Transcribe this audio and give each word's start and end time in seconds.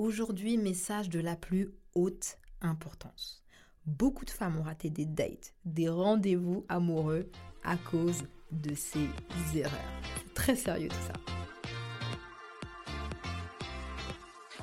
Aujourd'hui, 0.00 0.56
message 0.56 1.10
de 1.10 1.20
la 1.20 1.36
plus 1.36 1.74
haute 1.94 2.38
importance. 2.62 3.44
Beaucoup 3.84 4.24
de 4.24 4.30
femmes 4.30 4.56
ont 4.56 4.62
raté 4.62 4.88
des 4.88 5.04
dates, 5.04 5.52
des 5.66 5.90
rendez-vous 5.90 6.64
amoureux 6.70 7.30
à 7.64 7.76
cause 7.76 8.22
de 8.50 8.74
ces 8.74 9.10
erreurs. 9.54 9.70
Très 10.32 10.56
sérieux 10.56 10.88
tout 10.88 11.06
ça. 11.06 11.12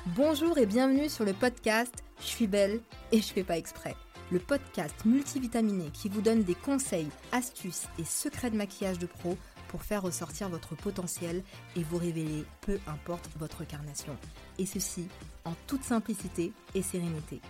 Bonjour 0.06 0.58
et 0.58 0.66
bienvenue 0.66 1.08
sur 1.08 1.24
le 1.24 1.34
podcast 1.34 1.94
Je 2.18 2.26
suis 2.26 2.48
belle 2.48 2.80
et 3.12 3.20
je 3.20 3.32
fais 3.32 3.44
pas 3.44 3.58
exprès. 3.58 3.94
Le 4.32 4.40
podcast 4.40 5.04
multivitaminé 5.04 5.92
qui 5.92 6.08
vous 6.08 6.20
donne 6.20 6.42
des 6.42 6.56
conseils, 6.56 7.10
astuces 7.30 7.86
et 8.00 8.04
secrets 8.04 8.50
de 8.50 8.56
maquillage 8.56 8.98
de 8.98 9.06
pro 9.06 9.38
pour 9.68 9.82
faire 9.82 10.02
ressortir 10.02 10.48
votre 10.48 10.74
potentiel 10.74 11.42
et 11.76 11.82
vous 11.82 11.98
révéler 11.98 12.44
peu 12.62 12.78
importe 12.86 13.28
votre 13.38 13.64
carnation. 13.64 14.16
Et 14.58 14.66
ceci 14.66 15.08
en 15.44 15.52
toute 15.66 15.84
simplicité 15.84 16.52
et 16.74 16.82
sérénité. 16.82 17.40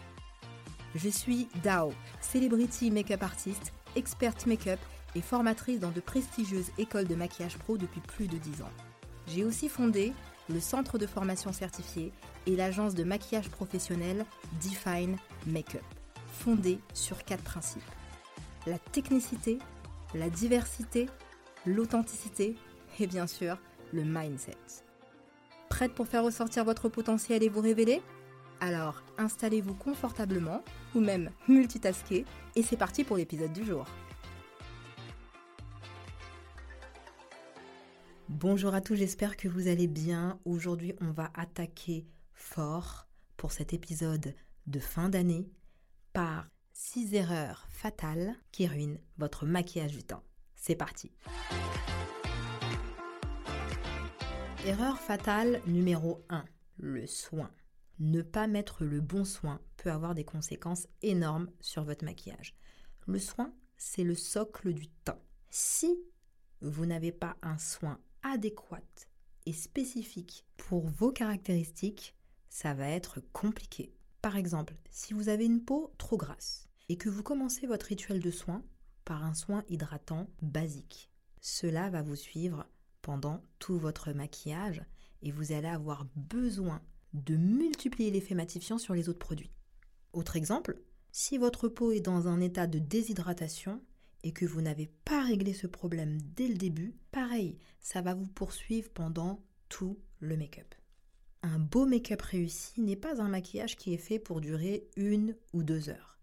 Je 0.94 1.08
suis 1.08 1.48
Dao, 1.62 1.92
celebrity 2.20 2.90
make-up 2.90 3.22
artiste, 3.22 3.72
experte 3.96 4.46
make-up 4.46 4.80
et 5.14 5.20
formatrice 5.20 5.80
dans 5.80 5.90
de 5.90 6.00
prestigieuses 6.00 6.70
écoles 6.78 7.06
de 7.06 7.14
maquillage 7.14 7.58
pro 7.58 7.76
depuis 7.76 8.00
plus 8.00 8.26
de 8.26 8.36
10 8.36 8.62
ans. 8.62 8.72
J'ai 9.26 9.44
aussi 9.44 9.68
fondé 9.68 10.12
le 10.48 10.60
centre 10.60 10.98
de 10.98 11.06
formation 11.06 11.52
certifié 11.52 12.12
et 12.46 12.56
l'agence 12.56 12.94
de 12.94 13.04
maquillage 13.04 13.50
professionnel 13.50 14.24
Define 14.62 15.16
Makeup, 15.46 15.84
fondée 16.32 16.78
sur 16.94 17.24
quatre 17.24 17.44
principes. 17.44 17.82
La 18.66 18.78
technicité, 18.78 19.58
la 20.14 20.30
diversité, 20.30 21.06
l'authenticité 21.66 22.56
et 22.98 23.06
bien 23.06 23.26
sûr 23.26 23.58
le 23.92 24.04
mindset. 24.04 24.56
Prête 25.68 25.94
pour 25.94 26.08
faire 26.08 26.24
ressortir 26.24 26.64
votre 26.64 26.88
potentiel 26.88 27.42
et 27.42 27.48
vous 27.48 27.60
révéler? 27.60 28.02
Alors 28.60 29.02
installez-vous 29.18 29.74
confortablement 29.74 30.62
ou 30.94 31.00
même 31.00 31.30
multitasker 31.46 32.24
et 32.56 32.62
c'est 32.62 32.76
parti 32.76 33.04
pour 33.04 33.16
l'épisode 33.16 33.52
du 33.52 33.64
jour. 33.64 33.86
Bonjour 38.28 38.74
à 38.74 38.80
tous, 38.80 38.96
j'espère 38.96 39.36
que 39.36 39.48
vous 39.48 39.68
allez 39.68 39.86
bien. 39.86 40.38
Aujourd'hui 40.44 40.94
on 41.00 41.12
va 41.12 41.30
attaquer 41.34 42.06
fort 42.34 43.06
pour 43.36 43.52
cet 43.52 43.72
épisode 43.72 44.34
de 44.66 44.80
fin 44.80 45.08
d'année 45.08 45.48
par 46.12 46.48
6 46.72 47.14
erreurs 47.14 47.66
fatales 47.70 48.34
qui 48.52 48.66
ruinent 48.66 49.00
votre 49.16 49.46
maquillage 49.46 49.92
du 49.92 50.02
temps. 50.02 50.22
C'est 50.58 50.74
parti. 50.74 51.10
Erreur 54.66 55.00
fatale 55.00 55.62
numéro 55.66 56.24
1. 56.28 56.44
Le 56.76 57.06
soin. 57.06 57.50
Ne 58.00 58.22
pas 58.22 58.46
mettre 58.46 58.84
le 58.84 59.00
bon 59.00 59.24
soin 59.24 59.60
peut 59.76 59.90
avoir 59.90 60.14
des 60.14 60.24
conséquences 60.24 60.86
énormes 61.00 61.50
sur 61.60 61.84
votre 61.84 62.04
maquillage. 62.04 62.54
Le 63.06 63.18
soin, 63.18 63.54
c'est 63.76 64.04
le 64.04 64.14
socle 64.14 64.74
du 64.74 64.88
teint. 64.88 65.18
Si 65.50 65.98
vous 66.60 66.86
n'avez 66.86 67.12
pas 67.12 67.36
un 67.40 67.56
soin 67.56 67.98
adéquat 68.22 68.82
et 69.46 69.52
spécifique 69.52 70.44
pour 70.56 70.86
vos 70.88 71.12
caractéristiques, 71.12 72.14
ça 72.50 72.74
va 72.74 72.88
être 72.88 73.20
compliqué. 73.32 73.94
Par 74.20 74.36
exemple, 74.36 74.76
si 74.90 75.14
vous 75.14 75.28
avez 75.28 75.46
une 75.46 75.64
peau 75.64 75.94
trop 75.98 76.16
grasse 76.16 76.68
et 76.88 76.96
que 76.96 77.08
vous 77.08 77.22
commencez 77.22 77.66
votre 77.66 77.86
rituel 77.86 78.20
de 78.20 78.30
soin 78.30 78.62
par 79.08 79.24
un 79.24 79.32
soin 79.32 79.64
hydratant 79.70 80.28
basique. 80.42 81.08
Cela 81.40 81.88
va 81.88 82.02
vous 82.02 82.14
suivre 82.14 82.66
pendant 83.00 83.42
tout 83.58 83.78
votre 83.78 84.12
maquillage 84.12 84.82
et 85.22 85.32
vous 85.32 85.52
allez 85.52 85.66
avoir 85.66 86.04
besoin 86.14 86.82
de 87.14 87.34
multiplier 87.34 88.10
l'effet 88.10 88.34
matifiant 88.34 88.76
sur 88.76 88.92
les 88.92 89.08
autres 89.08 89.18
produits. 89.18 89.50
Autre 90.12 90.36
exemple, 90.36 90.78
si 91.10 91.38
votre 91.38 91.68
peau 91.68 91.90
est 91.90 92.02
dans 92.02 92.28
un 92.28 92.42
état 92.42 92.66
de 92.66 92.78
déshydratation 92.78 93.80
et 94.24 94.32
que 94.32 94.44
vous 94.44 94.60
n'avez 94.60 94.90
pas 95.06 95.24
réglé 95.24 95.54
ce 95.54 95.66
problème 95.66 96.20
dès 96.36 96.48
le 96.48 96.56
début, 96.56 96.94
pareil, 97.10 97.56
ça 97.80 98.02
va 98.02 98.12
vous 98.12 98.28
poursuivre 98.28 98.90
pendant 98.90 99.42
tout 99.70 99.98
le 100.20 100.36
make-up. 100.36 100.74
Un 101.42 101.58
beau 101.58 101.86
make-up 101.86 102.20
réussi 102.20 102.82
n'est 102.82 102.94
pas 102.94 103.22
un 103.22 103.28
maquillage 103.28 103.76
qui 103.76 103.94
est 103.94 103.96
fait 103.96 104.18
pour 104.18 104.42
durer 104.42 104.86
une 104.96 105.34
ou 105.54 105.62
deux 105.62 105.88
heures. 105.88 106.18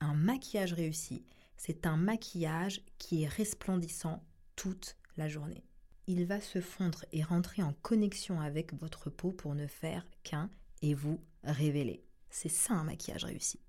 Un 0.00 0.12
maquillage 0.12 0.74
réussi, 0.74 1.24
c'est 1.56 1.86
un 1.86 1.96
maquillage 1.96 2.82
qui 2.98 3.22
est 3.22 3.28
resplendissant 3.28 4.22
toute 4.56 4.96
la 5.16 5.28
journée. 5.28 5.64
Il 6.06 6.26
va 6.26 6.40
se 6.40 6.60
fondre 6.60 7.04
et 7.12 7.22
rentrer 7.22 7.62
en 7.62 7.72
connexion 7.82 8.40
avec 8.40 8.72
votre 8.74 9.10
peau 9.10 9.32
pour 9.32 9.54
ne 9.54 9.66
faire 9.66 10.06
qu'un 10.22 10.50
et 10.82 10.94
vous 10.94 11.20
révéler. 11.42 12.04
C'est 12.30 12.48
ça 12.48 12.74
un 12.74 12.84
maquillage 12.84 13.24
réussi. 13.24 13.60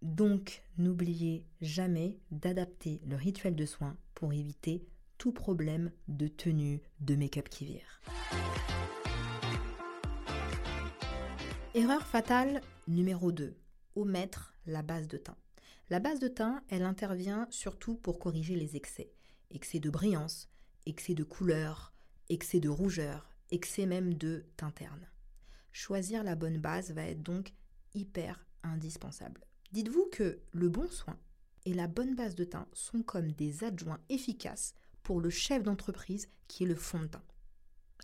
Donc, 0.00 0.64
n'oubliez 0.78 1.46
jamais 1.60 2.18
d'adapter 2.30 3.00
le 3.06 3.16
rituel 3.16 3.54
de 3.54 3.66
soin 3.66 3.96
pour 4.14 4.32
éviter 4.32 4.86
tout 5.18 5.32
problème 5.32 5.92
de 6.08 6.26
tenue 6.26 6.82
de 7.00 7.14
make-up 7.14 7.48
qui 7.48 7.64
vire. 7.64 8.00
Erreur 11.74 12.06
fatale 12.06 12.60
numéro 12.88 13.32
2. 13.32 13.56
Omettre 13.94 14.54
la 14.66 14.82
base 14.82 15.08
de 15.08 15.18
teint. 15.18 15.36
La 15.92 16.00
base 16.00 16.20
de 16.20 16.28
teint, 16.28 16.64
elle 16.70 16.84
intervient 16.84 17.46
surtout 17.50 17.96
pour 17.96 18.18
corriger 18.18 18.56
les 18.56 18.76
excès. 18.76 19.12
Excès 19.50 19.78
de 19.78 19.90
brillance, 19.90 20.48
excès 20.86 21.12
de 21.12 21.22
couleur, 21.22 21.92
excès 22.30 22.60
de 22.60 22.70
rougeur, 22.70 23.28
excès 23.50 23.84
même 23.84 24.14
de 24.14 24.46
teint 24.56 24.70
terne. 24.70 25.06
Choisir 25.70 26.24
la 26.24 26.34
bonne 26.34 26.56
base 26.56 26.92
va 26.92 27.04
être 27.04 27.22
donc 27.22 27.52
hyper 27.92 28.42
indispensable. 28.62 29.44
Dites-vous 29.72 30.08
que 30.10 30.40
le 30.52 30.70
bon 30.70 30.88
soin 30.88 31.18
et 31.66 31.74
la 31.74 31.88
bonne 31.88 32.14
base 32.14 32.36
de 32.36 32.44
teint 32.44 32.68
sont 32.72 33.02
comme 33.02 33.30
des 33.30 33.62
adjoints 33.62 34.00
efficaces 34.08 34.72
pour 35.02 35.20
le 35.20 35.28
chef 35.28 35.62
d'entreprise 35.62 36.26
qui 36.48 36.64
est 36.64 36.68
le 36.68 36.74
fond 36.74 37.00
de 37.00 37.08
teint. 37.08 37.24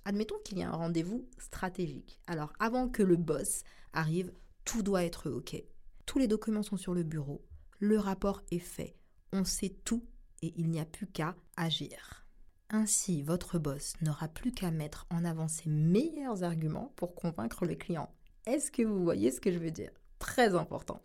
Admettons 0.05 0.39
qu'il 0.45 0.59
y 0.59 0.63
a 0.63 0.69
un 0.69 0.77
rendez-vous 0.77 1.27
stratégique. 1.39 2.21
Alors 2.27 2.53
avant 2.59 2.91
que 2.91 3.03
le 3.03 3.17
boss 3.17 3.63
arrive, 3.95 4.31
tout 4.67 4.83
doit 4.83 5.05
être 5.05 5.31
OK. 5.31 5.57
Tous 6.05 6.19
les 6.19 6.29
documents 6.29 6.63
sont 6.63 6.77
sur 6.77 6.93
le 6.93 7.03
bureau, 7.03 7.48
le 7.81 7.99
rapport 7.99 8.43
est 8.51 8.59
fait, 8.59 8.97
on 9.33 9.45
sait 9.45 9.77
tout 9.85 10.05
et 10.43 10.53
il 10.57 10.69
n'y 10.69 10.81
a 10.81 10.85
plus 10.85 11.07
qu'à 11.07 11.37
agir. 11.57 12.27
Ainsi, 12.71 13.23
votre 13.23 13.59
boss 13.59 13.95
n'aura 14.03 14.27
plus 14.27 14.51
qu'à 14.51 14.71
mettre 14.71 15.07
en 15.11 15.25
avant 15.25 15.47
ses 15.47 15.71
meilleurs 15.71 16.43
arguments 16.43 16.93
pour 16.97 17.15
convaincre 17.15 17.65
le 17.67 17.77
client. 17.77 18.13
Est-ce 18.47 18.73
que 18.73 18.83
vous 18.83 19.03
voyez 19.03 19.31
ce 19.31 19.41
que 19.41 19.53
je 19.53 19.59
veux 19.59 19.71
dire? 19.71 19.93
Très 20.19 20.55
important. 20.55 21.01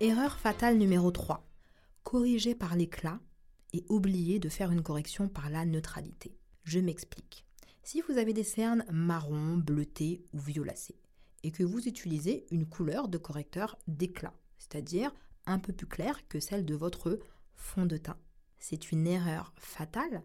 Erreur 0.00 0.38
fatale 0.38 0.76
numéro 0.76 1.10
3. 1.10 1.46
Corriger 2.04 2.54
par 2.54 2.76
l'éclat 2.76 3.18
et 3.72 3.84
oublier 3.88 4.38
de 4.38 4.48
faire 4.48 4.72
une 4.72 4.82
correction 4.82 5.28
par 5.28 5.48
la 5.48 5.64
neutralité. 5.64 6.36
Je 6.64 6.80
m'explique. 6.80 7.46
Si 7.82 8.02
vous 8.02 8.18
avez 8.18 8.34
des 8.34 8.44
cernes 8.44 8.84
marron, 8.92 9.56
bleuté 9.56 10.22
ou 10.34 10.38
violacées, 10.38 11.00
et 11.42 11.50
que 11.50 11.62
vous 11.62 11.88
utilisez 11.88 12.46
une 12.50 12.66
couleur 12.66 13.08
de 13.08 13.18
correcteur 13.18 13.78
d'éclat, 13.86 14.34
c'est-à-dire 14.58 15.14
un 15.46 15.58
peu 15.58 15.72
plus 15.72 15.86
claire 15.86 16.26
que 16.28 16.40
celle 16.40 16.64
de 16.64 16.74
votre 16.74 17.18
fond 17.54 17.86
de 17.86 17.96
teint. 17.96 18.18
C'est 18.58 18.92
une 18.92 19.06
erreur 19.06 19.52
fatale 19.56 20.22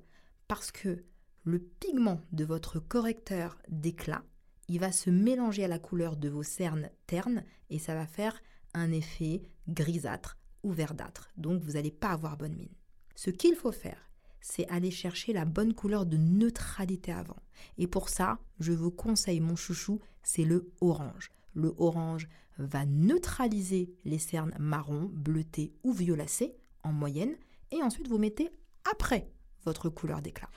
parce 0.48 0.72
que 0.72 1.03
le 1.44 1.59
pigment 1.59 2.22
de 2.31 2.44
votre 2.44 2.80
correcteur 2.80 3.58
d'éclat, 3.70 4.24
il 4.68 4.80
va 4.80 4.92
se 4.92 5.09
mélanger 5.09 5.64
à 5.64 5.68
la 5.68 5.80
couleur 5.80 6.18
de 6.18 6.30
vos 6.30 6.44
cernes 6.44 6.90
ternes 7.08 7.44
et 7.70 7.80
ça 7.80 7.94
va 7.94 8.08
faire 8.08 8.42
un 8.74 8.92
effet 8.92 9.44
grisâtre 9.68 10.38
ou 10.64 10.72
verdâtre. 10.72 11.32
Donc 11.38 11.62
vous 11.62 11.74
n'allez 11.74 11.92
pas 11.92 12.09
avoir 12.09 12.36
bonne 12.36 12.56
mine. 12.56 12.74
Ce 13.16 13.30
qu'il 13.30 13.56
faut 13.56 13.72
faire, 13.72 14.09
c'est 14.48 14.68
aller 14.68 14.92
chercher 14.92 15.34
la 15.34 15.44
bonne 15.44 15.74
couleur 15.74 16.06
de 16.06 16.18
neutralité 16.18 17.12
avant. 17.12 17.42
Et 17.80 17.88
pour 17.88 18.10
ça, 18.10 18.38
je 18.60 18.74
vous 18.74 18.92
conseille 18.92 19.40
mon 19.40 19.56
chouchou, 19.56 20.00
c'est 20.22 20.46
le 20.46 20.72
orange. 20.82 21.32
Le 21.56 21.74
orange 21.80 22.30
va 22.59 22.86
neutraliser 22.86 23.92
les 24.06 24.20
cernes 24.20 24.53
marron, 24.59 25.09
bleuté 25.12 25.74
ou 25.84 25.94
violacées 25.94 26.56
en 26.84 26.94
moyenne 26.94 27.36
et 27.72 27.82
ensuite 27.82 28.08
vous 28.08 28.20
mettez 28.20 28.52
après 28.92 29.32
votre 29.64 29.90
couleur 29.90 30.22
d'éclat. 30.22 30.52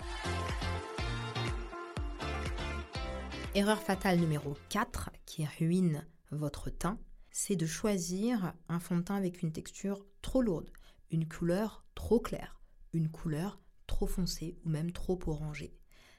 Erreur 3.55 3.81
fatale 3.81 4.21
numéro 4.21 4.55
4 4.69 5.11
qui 5.25 5.47
ruine 5.47 6.07
votre 6.31 6.69
teint, 6.69 6.99
c'est 7.31 7.57
de 7.57 7.67
choisir 7.67 8.53
un 8.69 8.81
fond 8.81 8.99
de 8.99 9.03
teint 9.03 9.17
avec 9.17 9.43
une 9.43 9.51
texture 9.53 10.05
trop 10.21 10.43
lourde, 10.43 10.71
une 11.11 11.27
couleur 11.27 11.87
trop 11.95 12.21
claire, 12.21 12.61
une 12.93 13.09
couleur 13.09 13.59
trop 13.99 14.07
foncé 14.07 14.57
ou 14.65 14.69
même 14.69 14.93
trop 14.93 15.19
orangé. 15.27 15.75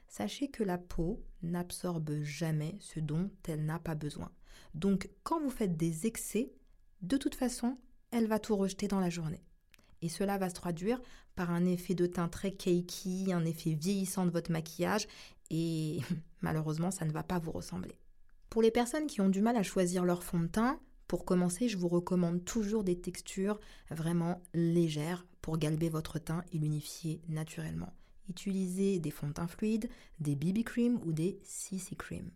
Sachez 0.06 0.48
que 0.48 0.62
la 0.62 0.76
peau 0.76 1.24
n'absorbe 1.42 2.20
jamais 2.22 2.76
ce 2.78 3.00
dont 3.00 3.30
elle 3.48 3.64
n'a 3.64 3.78
pas 3.78 3.94
besoin. 3.94 4.30
Donc 4.74 5.08
quand 5.22 5.40
vous 5.40 5.48
faites 5.48 5.78
des 5.78 6.06
excès, 6.06 6.52
de 7.00 7.16
toute 7.16 7.34
façon, 7.34 7.78
elle 8.10 8.26
va 8.26 8.38
tout 8.38 8.54
rejeter 8.54 8.86
dans 8.86 9.00
la 9.00 9.08
journée. 9.08 9.42
Et 10.02 10.10
cela 10.10 10.36
va 10.36 10.50
se 10.50 10.54
traduire 10.54 11.00
par 11.36 11.50
un 11.50 11.64
effet 11.64 11.94
de 11.94 12.04
teint 12.04 12.28
très 12.28 12.50
cakey, 12.50 13.32
un 13.32 13.46
effet 13.46 13.72
vieillissant 13.72 14.26
de 14.26 14.30
votre 14.30 14.52
maquillage 14.52 15.06
et 15.48 16.00
malheureusement, 16.42 16.90
ça 16.90 17.06
ne 17.06 17.12
va 17.12 17.22
pas 17.22 17.38
vous 17.38 17.52
ressembler. 17.52 17.96
Pour 18.50 18.60
les 18.60 18.70
personnes 18.70 19.06
qui 19.06 19.22
ont 19.22 19.30
du 19.30 19.40
mal 19.40 19.56
à 19.56 19.62
choisir 19.62 20.04
leur 20.04 20.22
fond 20.22 20.40
de 20.40 20.48
teint, 20.48 20.78
pour 21.10 21.24
commencer, 21.24 21.66
je 21.66 21.76
vous 21.76 21.88
recommande 21.88 22.44
toujours 22.44 22.84
des 22.84 23.00
textures 23.00 23.58
vraiment 23.90 24.40
légères 24.54 25.26
pour 25.42 25.58
galber 25.58 25.88
votre 25.88 26.20
teint 26.20 26.44
et 26.52 26.58
l'unifier 26.58 27.20
naturellement. 27.28 27.92
Utilisez 28.28 29.00
des 29.00 29.10
fonds 29.10 29.26
de 29.26 29.32
teint 29.32 29.48
fluides, 29.48 29.88
des 30.20 30.36
BB 30.36 30.62
cream 30.62 31.00
ou 31.04 31.10
des 31.12 31.40
CC 31.42 31.96
cream. 31.96 32.30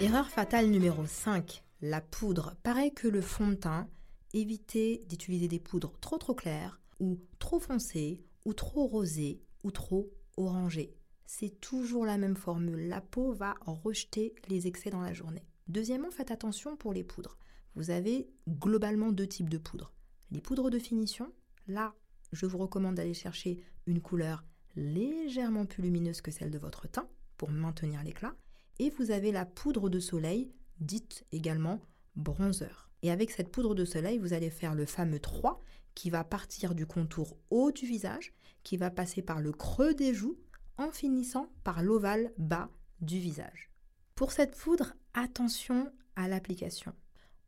Erreur 0.00 0.28
fatale 0.28 0.66
numéro 0.66 1.06
5, 1.06 1.62
la 1.82 2.00
poudre. 2.00 2.56
Pareil 2.64 2.92
que 2.92 3.06
le 3.06 3.20
fond 3.20 3.46
de 3.46 3.54
teint, 3.54 3.88
évitez 4.34 5.04
d'utiliser 5.08 5.46
des 5.46 5.60
poudres 5.60 5.96
trop 6.00 6.18
trop 6.18 6.34
claires 6.34 6.80
ou 6.98 7.20
trop 7.38 7.60
foncées 7.60 8.24
ou 8.44 8.54
trop 8.54 8.88
rosées 8.88 9.40
ou 9.62 9.70
trop 9.70 10.10
orangées. 10.36 10.96
C'est 11.26 11.60
toujours 11.60 12.04
la 12.04 12.18
même 12.18 12.36
formule. 12.36 12.88
La 12.88 13.00
peau 13.00 13.32
va 13.32 13.54
rejeter 13.60 14.34
les 14.48 14.66
excès 14.66 14.90
dans 14.90 15.00
la 15.00 15.12
journée. 15.12 15.46
Deuxièmement, 15.68 16.10
faites 16.10 16.30
attention 16.30 16.76
pour 16.76 16.92
les 16.92 17.04
poudres. 17.04 17.38
Vous 17.74 17.90
avez 17.90 18.28
globalement 18.48 19.12
deux 19.12 19.26
types 19.26 19.48
de 19.48 19.58
poudres. 19.58 19.92
Les 20.30 20.40
poudres 20.40 20.70
de 20.70 20.78
finition, 20.78 21.32
là, 21.66 21.94
je 22.32 22.46
vous 22.46 22.58
recommande 22.58 22.96
d'aller 22.96 23.14
chercher 23.14 23.62
une 23.86 24.00
couleur 24.00 24.44
légèrement 24.76 25.66
plus 25.66 25.82
lumineuse 25.82 26.20
que 26.20 26.30
celle 26.30 26.50
de 26.50 26.58
votre 26.58 26.88
teint 26.88 27.08
pour 27.36 27.50
maintenir 27.50 28.02
l'éclat. 28.02 28.34
Et 28.78 28.90
vous 28.90 29.10
avez 29.10 29.32
la 29.32 29.46
poudre 29.46 29.88
de 29.88 30.00
soleil, 30.00 30.52
dite 30.80 31.24
également 31.32 31.80
bronzer. 32.16 32.90
Et 33.02 33.10
avec 33.10 33.30
cette 33.30 33.50
poudre 33.50 33.74
de 33.74 33.84
soleil, 33.84 34.18
vous 34.18 34.32
allez 34.32 34.50
faire 34.50 34.74
le 34.74 34.86
fameux 34.86 35.20
3 35.20 35.60
qui 35.94 36.10
va 36.10 36.24
partir 36.24 36.74
du 36.74 36.86
contour 36.86 37.36
haut 37.50 37.72
du 37.72 37.86
visage, 37.86 38.32
qui 38.62 38.76
va 38.76 38.90
passer 38.90 39.22
par 39.22 39.40
le 39.40 39.52
creux 39.52 39.94
des 39.94 40.14
joues, 40.14 40.38
en 40.78 40.90
finissant 40.90 41.50
par 41.64 41.82
l'ovale 41.82 42.32
bas 42.38 42.70
du 43.00 43.18
visage. 43.18 43.70
Pour 44.14 44.32
cette 44.32 44.56
poudre, 44.56 44.94
attention 45.14 45.92
à 46.16 46.28
l'application. 46.28 46.92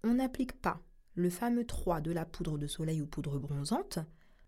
On 0.02 0.14
n'applique 0.14 0.60
pas 0.60 0.82
le 1.14 1.30
fameux 1.30 1.64
3 1.64 2.00
de 2.00 2.10
la 2.12 2.24
poudre 2.24 2.58
de 2.58 2.66
soleil 2.66 3.00
ou 3.00 3.06
poudre 3.06 3.38
bronzante 3.38 3.98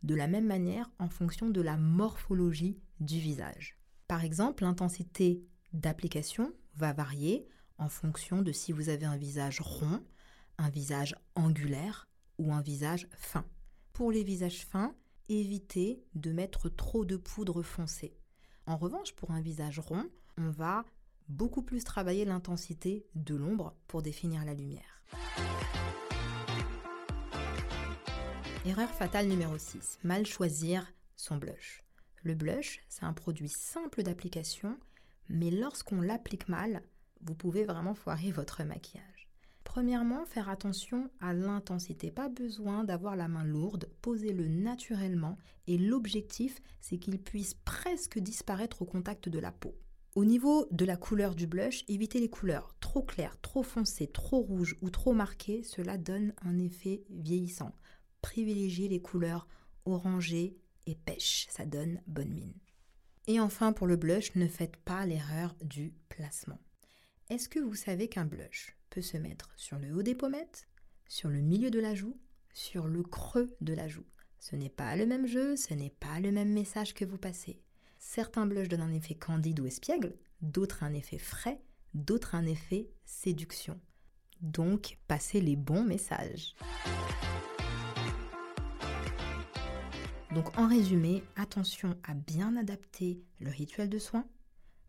de 0.03 0.15
la 0.15 0.27
même 0.27 0.47
manière 0.47 0.91
en 0.99 1.09
fonction 1.09 1.51
de 1.51 1.61
la 1.61 1.77
morphologie 1.77 2.79
du 3.01 3.19
visage. 3.19 3.79
Par 4.09 4.25
exemple, 4.25 4.65
l'intensité 4.65 5.43
d'application 5.73 6.53
va 6.75 6.93
varier 6.93 7.47
en 7.79 7.89
fonction 7.89 8.43
de 8.43 8.53
si 8.53 8.73
vous 8.73 8.89
avez 8.89 9.07
un 9.07 9.17
visage 9.17 9.61
rond, 9.61 10.03
un 10.59 10.71
visage 10.71 11.15
angulaire 11.35 12.09
ou 12.39 12.53
un 12.53 12.63
visage 12.63 13.09
fin. 13.17 13.45
Pour 13.93 14.13
les 14.13 14.25
visages 14.25 14.65
fins, 14.65 14.95
évitez 15.29 16.03
de 16.15 16.33
mettre 16.33 16.69
trop 16.69 17.05
de 17.05 17.17
poudre 17.17 17.63
foncée. 17.63 18.16
En 18.67 18.77
revanche, 18.77 19.13
pour 19.15 19.31
un 19.31 19.41
visage 19.41 19.79
rond, 19.79 20.05
on 20.39 20.51
va 20.51 20.85
beaucoup 21.29 21.63
plus 21.63 21.85
travailler 21.85 22.25
l'intensité 22.25 23.07
de 23.15 23.35
l'ombre 23.35 23.75
pour 23.87 24.03
définir 24.03 24.45
la 24.45 24.55
lumière. 24.55 25.03
Erreur 28.65 28.91
fatale 28.91 29.29
numéro 29.29 29.57
6. 29.57 30.01
Mal 30.03 30.27
choisir 30.27 30.93
son 31.17 31.37
blush. 31.37 31.85
Le 32.25 32.35
blush, 32.35 32.81
c'est 32.89 33.05
un 33.05 33.13
produit 33.13 33.49
simple 33.49 34.03
d'application 34.03 34.77
mais 35.29 35.51
lorsqu'on 35.51 36.01
l'applique 36.01 36.49
mal, 36.49 36.83
vous 37.23 37.35
pouvez 37.35 37.65
vraiment 37.65 37.95
foirer 37.95 38.31
votre 38.31 38.63
maquillage. 38.65 39.16
Premièrement, 39.77 40.25
faire 40.25 40.49
attention 40.49 41.11
à 41.21 41.35
l'intensité. 41.35 42.11
Pas 42.11 42.31
besoin 42.31 42.83
d'avoir 42.83 43.15
la 43.15 43.29
main 43.29 43.45
lourde, 43.45 43.91
posez-le 44.01 44.49
naturellement 44.49 45.37
et 45.67 45.77
l'objectif, 45.77 46.63
c'est 46.81 46.97
qu'il 46.97 47.19
puisse 47.19 47.53
presque 47.53 48.19
disparaître 48.19 48.81
au 48.81 48.87
contact 48.87 49.29
de 49.29 49.39
la 49.39 49.53
peau. 49.53 49.75
Au 50.15 50.25
niveau 50.25 50.67
de 50.71 50.87
la 50.87 50.97
couleur 50.97 51.35
du 51.35 51.47
blush, 51.47 51.85
évitez 51.89 52.21
les 52.21 52.31
couleurs 52.31 52.75
trop 52.81 53.03
claires, 53.03 53.39
trop 53.43 53.63
foncées, 53.63 54.07
trop 54.07 54.41
rouges 54.41 54.79
ou 54.81 54.89
trop 54.89 55.13
marquées, 55.13 55.63
cela 55.63 55.99
donne 55.99 56.33
un 56.41 56.59
effet 56.59 57.05
vieillissant. 57.11 57.75
Privilégiez 58.23 58.89
les 58.89 59.03
couleurs 59.03 59.47
orangées 59.85 60.57
et 60.87 60.95
pêche, 60.95 61.49
ça 61.51 61.67
donne 61.67 62.01
bonne 62.07 62.33
mine. 62.33 62.55
Et 63.27 63.41
enfin, 63.41 63.75
pour 63.75 63.87
le 63.87 63.97
blush, 63.97 64.35
ne 64.37 64.49
faites 64.49 64.79
pas 64.79 65.05
l'erreur 65.05 65.55
du 65.63 65.93
placement. 66.09 66.61
Est-ce 67.29 67.51
que 67.51 67.59
vous 67.59 67.75
savez 67.75 68.09
qu'un 68.09 68.25
blush 68.25 68.76
peut 68.91 69.03
se 69.03 69.17
mettre 69.17 69.51
sur 69.57 69.79
le 69.79 69.93
haut 69.95 70.03
des 70.03 70.15
pommettes, 70.15 70.69
sur 71.09 71.29
le 71.29 71.41
milieu 71.41 71.71
de 71.71 71.81
la 71.81 71.95
joue, 71.95 72.19
sur 72.53 72.89
le 72.89 73.03
creux 73.03 73.55
de 73.61 73.75
la 73.75 73.89
joue 73.89 74.07
Ce 74.39 74.57
n'est 74.57 74.71
pas 74.71 74.97
le 74.97 75.07
même 75.07 75.27
jeu, 75.27 75.57
ce 75.57 75.75
n'est 75.75 75.95
pas 76.01 76.21
le 76.21 76.33
même 76.33 76.53
message 76.53 76.95
que 76.95 77.05
vous 77.05 77.19
passez. 77.19 77.61
Certains 77.99 78.47
blushs 78.47 78.69
donnent 78.69 78.83
un 78.83 78.93
effet 78.93 79.15
candide 79.15 79.61
ou 79.61 79.67
espiègle, 79.67 80.17
d'autres 80.41 80.83
un 80.83 80.95
effet 80.95 81.19
frais, 81.19 81.61
d'autres 81.95 82.35
un 82.35 82.47
effet 82.47 82.89
séduction. 83.05 83.81
Donc, 84.41 84.99
passez 85.09 85.41
les 85.41 85.57
bons 85.57 85.85
messages. 85.85 86.55
Donc 90.37 90.59
en 90.59 90.69
résumé, 90.69 91.25
attention 91.37 91.97
à 92.03 92.13
bien 92.13 92.57
adapter 92.57 93.23
le 93.41 93.49
rituel 93.49 93.89
de 93.89 93.99
soin, 93.99 94.27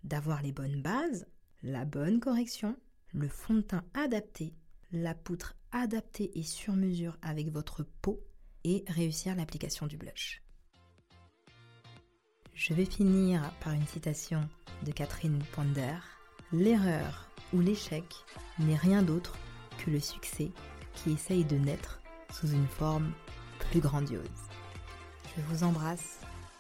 d'avoir 0.03 0.41
les 0.41 0.51
bonnes 0.51 0.81
bases, 0.81 1.25
la 1.63 1.85
bonne 1.85 2.19
correction, 2.19 2.75
le 3.13 3.27
fond 3.27 3.55
de 3.55 3.61
teint 3.61 3.83
adapté, 3.93 4.53
la 4.91 5.13
poutre 5.13 5.55
adaptée 5.71 6.37
et 6.37 6.43
sur 6.43 6.73
mesure 6.73 7.17
avec 7.21 7.49
votre 7.49 7.83
peau 8.01 8.19
et 8.63 8.83
réussir 8.87 9.35
l'application 9.35 9.87
du 9.87 9.97
blush. 9.97 10.43
Je 12.53 12.73
vais 12.73 12.85
finir 12.85 13.51
par 13.61 13.73
une 13.73 13.85
citation 13.85 14.47
de 14.83 14.91
Catherine 14.91 15.39
Ponder. 15.53 15.97
L'erreur 16.51 17.29
ou 17.53 17.59
l'échec 17.59 18.03
n'est 18.59 18.75
rien 18.75 19.03
d'autre 19.03 19.37
que 19.77 19.91
le 19.91 19.99
succès 19.99 20.51
qui 20.95 21.11
essaye 21.11 21.45
de 21.45 21.57
naître 21.57 22.01
sous 22.33 22.47
une 22.47 22.67
forme 22.67 23.11
plus 23.69 23.79
grandiose. 23.79 24.25
Je 25.35 25.41
vous 25.43 25.63
embrasse 25.63 26.19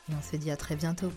et 0.09 0.13
on 0.13 0.21
se 0.21 0.35
dit 0.35 0.51
à 0.51 0.57
très 0.57 0.75
bientôt. 0.75 1.11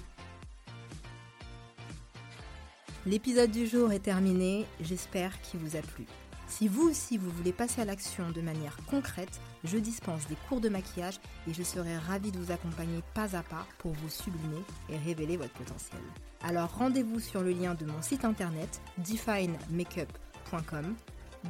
L'épisode 3.06 3.50
du 3.50 3.66
jour 3.66 3.92
est 3.92 4.00
terminé, 4.00 4.66
j'espère 4.82 5.40
qu'il 5.40 5.58
vous 5.60 5.74
a 5.74 5.80
plu. 5.80 6.04
Si 6.48 6.68
vous 6.68 6.90
aussi 6.90 7.16
vous 7.16 7.30
voulez 7.30 7.52
passer 7.52 7.80
à 7.80 7.86
l'action 7.86 8.30
de 8.30 8.42
manière 8.42 8.76
concrète, 8.90 9.40
je 9.64 9.78
dispense 9.78 10.26
des 10.26 10.36
cours 10.48 10.60
de 10.60 10.68
maquillage 10.68 11.18
et 11.48 11.54
je 11.54 11.62
serai 11.62 11.96
ravie 11.96 12.30
de 12.30 12.38
vous 12.38 12.52
accompagner 12.52 13.00
pas 13.14 13.34
à 13.34 13.42
pas 13.42 13.66
pour 13.78 13.92
vous 13.92 14.10
sublimer 14.10 14.62
et 14.90 14.98
révéler 14.98 15.38
votre 15.38 15.54
potentiel. 15.54 16.02
Alors 16.42 16.76
rendez-vous 16.76 17.20
sur 17.20 17.40
le 17.40 17.52
lien 17.52 17.74
de 17.74 17.86
mon 17.86 18.02
site 18.02 18.26
internet 18.26 18.82
definemakeup.com 18.98 20.94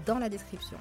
dans 0.06 0.20
la 0.20 0.28
description. 0.28 0.78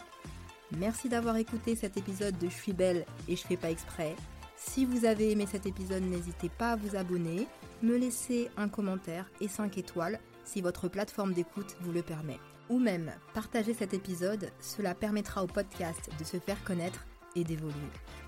Merci 0.78 1.10
d'avoir 1.10 1.38
écouté 1.38 1.76
cet 1.76 1.98
épisode 1.98 2.38
de 2.38 2.48
Je 2.48 2.54
suis 2.54 2.74
belle 2.74 3.08
et 3.28 3.36
je 3.36 3.42
fais 3.42 3.58
pas 3.58 3.72
exprès. 3.72 4.16
Si 4.56 4.86
vous 4.86 5.06
avez 5.06 5.32
aimé 5.32 5.48
cet 5.50 5.66
épisode, 5.66 6.04
n'hésitez 6.04 6.50
pas 6.50 6.74
à 6.74 6.76
vous 6.76 6.96
abonner, 6.96 7.48
me 7.82 7.98
laisser 7.98 8.52
un 8.56 8.68
commentaire 8.68 9.26
et 9.42 9.48
5 9.48 9.80
étoiles 9.80 10.20
si 10.50 10.62
votre 10.62 10.88
plateforme 10.88 11.34
d'écoute 11.34 11.78
vous 11.82 11.92
le 11.92 12.02
permet. 12.02 12.40
Ou 12.70 12.80
même 12.80 13.12
partager 13.34 13.74
cet 13.74 13.94
épisode, 13.94 14.52
cela 14.60 14.96
permettra 14.96 15.44
au 15.44 15.48
podcast 15.48 16.10
de 16.18 16.24
se 16.24 16.38
faire 16.38 16.64
connaître 16.64 17.06
et 17.36 17.44
d'évoluer. 17.44 17.74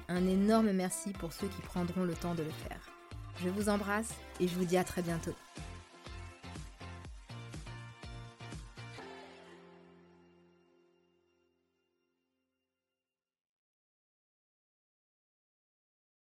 Un 0.08 0.28
énorme 0.28 0.72
merci 0.72 1.14
pour 1.14 1.34
ceux 1.34 1.48
qui 1.48 1.62
prendront 1.62 2.04
le 2.04 2.14
temps 2.14 2.36
de 2.36 2.44
le 2.44 2.50
faire. 2.50 2.82
Je 3.44 3.50
vous 3.50 3.70
embrasse 3.70 4.14
et 4.40 4.48
je 4.48 4.56
vous 4.56 4.66
dis 4.66 4.78
à 4.78 4.84
très 4.84 5.02
bientôt. 5.02 5.34